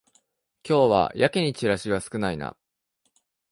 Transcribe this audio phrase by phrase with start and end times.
[0.67, 2.57] 今日はやけにチラシ少ないな